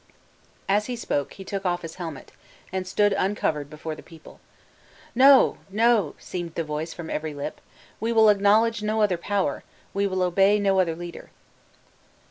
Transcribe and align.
As 0.67 0.87
he 0.87 0.95
spoke, 0.95 1.33
he 1.33 1.43
took 1.45 1.63
off 1.63 1.83
his 1.83 1.97
helmet, 2.01 2.31
and 2.71 2.87
stood 2.87 3.13
uncovered 3.13 3.69
before 3.69 3.93
the 3.93 4.01
people. 4.01 4.39
"No, 5.13 5.59
no!" 5.69 6.15
seemed 6.17 6.55
the 6.55 6.63
voice 6.63 6.91
from 6.91 7.11
every 7.11 7.35
lip; 7.35 7.61
"we 7.99 8.11
will 8.11 8.29
acknowledge 8.29 8.81
no 8.81 9.03
other 9.03 9.17
power, 9.19 9.63
we 9.93 10.07
will 10.07 10.23
obey 10.23 10.57
no 10.57 10.79
other 10.79 10.95
leader!" 10.95 11.29